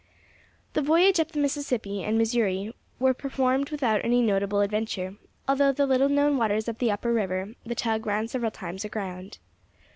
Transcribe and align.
The 0.73 0.81
voyage 0.81 1.19
up 1.19 1.29
the 1.31 1.39
Mississippi 1.39 2.03
and 2.03 2.17
Missouri 2.17 2.73
was 2.97 3.13
performed 3.19 3.69
without 3.69 4.03
any 4.03 4.19
notable 4.19 4.61
adventure, 4.61 5.15
although 5.47 5.69
in 5.69 5.75
the 5.75 5.85
little 5.85 6.09
known 6.09 6.37
waters 6.39 6.67
of 6.67 6.79
the 6.79 6.89
upper 6.89 7.13
river 7.13 7.53
the 7.67 7.75
tug 7.75 8.07
ran 8.07 8.27
several 8.27 8.49
times 8.49 8.83
aground. 8.83 9.37